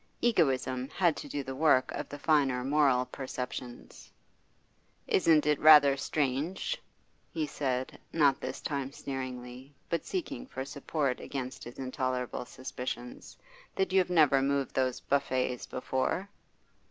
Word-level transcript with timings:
Egoism 0.19 0.89
had 0.89 1.15
to 1.17 1.27
do 1.29 1.43
the 1.43 1.53
work 1.53 1.91
of 1.91 2.09
the 2.09 2.17
finer 2.17 2.63
moral 2.63 3.05
perceptions. 3.05 4.11
'Isn't 5.07 5.45
it 5.45 5.59
rather 5.59 5.95
strange,' 5.95 6.81
he 7.31 7.45
said, 7.45 7.99
not 8.11 8.41
this 8.41 8.61
time 8.61 8.91
sneeringly, 8.91 9.75
but 9.91 10.03
seeking 10.03 10.47
for 10.47 10.65
support 10.65 11.19
against 11.19 11.63
his 11.63 11.77
intolerable 11.77 12.45
suspicions, 12.45 13.37
'that 13.75 13.93
you 13.93 14.03
never 14.09 14.41
moved 14.41 14.73
those 14.73 15.01
buffets 15.01 15.67
before? 15.67 16.27